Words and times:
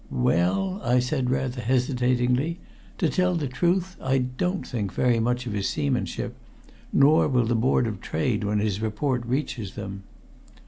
"Well," 0.09 0.81
I 0.83 0.97
said 0.97 1.29
rather 1.29 1.61
hesitatingly, 1.61 2.57
"to 2.97 3.07
tell 3.07 3.35
the 3.35 3.45
truth, 3.47 3.97
I 4.01 4.17
don't 4.17 4.65
think 4.65 4.91
very 4.91 5.19
much 5.19 5.45
of 5.45 5.53
his 5.53 5.69
seamanship 5.69 6.35
nor 6.91 7.27
will 7.27 7.45
the 7.45 7.53
Board 7.53 7.85
of 7.85 8.01
Trade 8.01 8.43
when 8.43 8.57
his 8.57 8.81
report 8.81 9.23
reaches 9.27 9.75
them." 9.75 10.01